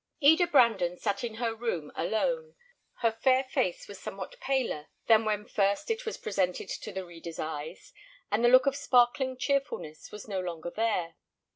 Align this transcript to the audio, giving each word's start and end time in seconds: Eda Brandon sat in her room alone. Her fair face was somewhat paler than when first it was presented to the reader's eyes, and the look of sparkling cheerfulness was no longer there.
Eda 0.19 0.47
Brandon 0.47 0.97
sat 0.97 1.23
in 1.23 1.35
her 1.35 1.53
room 1.53 1.91
alone. 1.93 2.55
Her 3.01 3.11
fair 3.11 3.43
face 3.43 3.87
was 3.87 3.99
somewhat 3.99 4.39
paler 4.39 4.87
than 5.05 5.25
when 5.25 5.45
first 5.45 5.91
it 5.91 6.07
was 6.07 6.17
presented 6.17 6.69
to 6.69 6.91
the 6.91 7.05
reader's 7.05 7.37
eyes, 7.37 7.93
and 8.31 8.43
the 8.43 8.49
look 8.49 8.65
of 8.65 8.75
sparkling 8.75 9.37
cheerfulness 9.37 10.11
was 10.11 10.27
no 10.27 10.39
longer 10.39 10.71
there. 10.75 11.17